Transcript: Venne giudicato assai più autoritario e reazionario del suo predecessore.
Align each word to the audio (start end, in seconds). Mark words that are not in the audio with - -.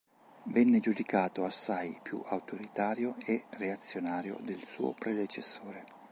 Venne 0.45 0.79
giudicato 0.79 1.45
assai 1.45 1.99
più 2.01 2.23
autoritario 2.25 3.17
e 3.23 3.43
reazionario 3.51 4.39
del 4.41 4.57
suo 4.65 4.93
predecessore. 4.95 5.85